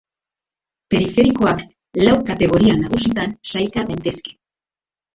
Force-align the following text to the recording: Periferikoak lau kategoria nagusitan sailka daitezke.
Periferikoak 0.93 1.61
lau 2.05 2.17
kategoria 2.33 2.81
nagusitan 2.83 3.39
sailka 3.55 3.89
daitezke. 3.95 4.39